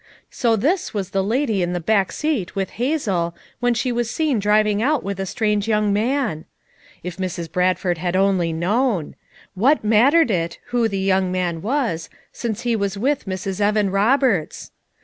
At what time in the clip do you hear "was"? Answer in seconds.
0.95-1.11, 3.91-4.09, 11.61-12.09, 12.75-12.97